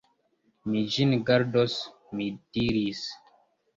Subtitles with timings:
[0.69, 1.77] Mi ĝin gardos,
[2.17, 3.05] mi diris.